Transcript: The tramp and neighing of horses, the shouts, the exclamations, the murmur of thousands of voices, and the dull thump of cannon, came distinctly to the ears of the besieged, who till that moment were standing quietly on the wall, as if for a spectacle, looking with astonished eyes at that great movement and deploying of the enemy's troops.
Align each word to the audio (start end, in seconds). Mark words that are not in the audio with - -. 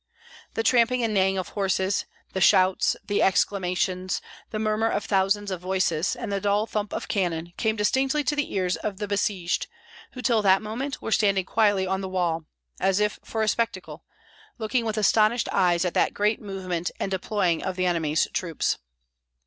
The 0.55 0.63
tramp 0.63 0.89
and 0.91 1.13
neighing 1.13 1.37
of 1.37 1.49
horses, 1.49 2.07
the 2.33 2.41
shouts, 2.41 2.95
the 3.05 3.21
exclamations, 3.21 4.19
the 4.49 4.57
murmur 4.57 4.89
of 4.89 5.05
thousands 5.05 5.51
of 5.51 5.61
voices, 5.61 6.15
and 6.15 6.31
the 6.31 6.41
dull 6.41 6.65
thump 6.65 6.91
of 6.91 7.07
cannon, 7.07 7.53
came 7.55 7.75
distinctly 7.75 8.23
to 8.23 8.35
the 8.35 8.51
ears 8.51 8.77
of 8.77 8.97
the 8.97 9.07
besieged, 9.07 9.67
who 10.13 10.23
till 10.23 10.41
that 10.41 10.63
moment 10.63 11.03
were 11.03 11.11
standing 11.11 11.45
quietly 11.45 11.85
on 11.85 12.01
the 12.01 12.09
wall, 12.09 12.45
as 12.79 12.99
if 12.99 13.19
for 13.23 13.43
a 13.43 13.47
spectacle, 13.47 14.03
looking 14.57 14.85
with 14.85 14.97
astonished 14.97 15.47
eyes 15.51 15.85
at 15.85 15.93
that 15.93 16.15
great 16.15 16.41
movement 16.41 16.89
and 16.99 17.11
deploying 17.11 17.61
of 17.61 17.75
the 17.75 17.85
enemy's 17.85 18.27
troops. 18.33 18.79